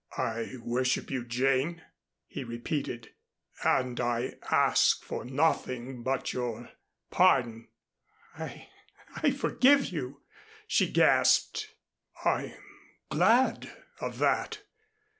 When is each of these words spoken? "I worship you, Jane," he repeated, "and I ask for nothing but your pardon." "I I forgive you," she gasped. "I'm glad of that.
"I 0.17 0.53
worship 0.63 1.11
you, 1.11 1.23
Jane," 1.23 1.83
he 2.25 2.43
repeated, 2.43 3.13
"and 3.63 3.99
I 3.99 4.37
ask 4.49 5.03
for 5.03 5.23
nothing 5.23 6.01
but 6.01 6.33
your 6.33 6.71
pardon." 7.11 7.67
"I 8.35 8.67
I 9.17 9.29
forgive 9.29 9.89
you," 9.91 10.23
she 10.65 10.89
gasped. 10.91 11.75
"I'm 12.25 12.55
glad 13.11 13.71
of 13.99 14.17
that. 14.17 14.63